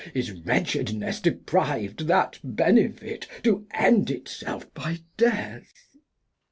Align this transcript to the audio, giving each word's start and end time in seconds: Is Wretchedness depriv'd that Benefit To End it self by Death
Is 0.15 0.31
Wretchedness 0.31 1.19
depriv'd 1.21 2.07
that 2.07 2.39
Benefit 2.43 3.27
To 3.43 3.67
End 3.71 4.09
it 4.09 4.27
self 4.27 4.73
by 4.73 5.01
Death 5.15 5.91